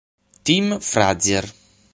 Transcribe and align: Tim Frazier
Tim 0.43 0.81
Frazier 0.81 1.45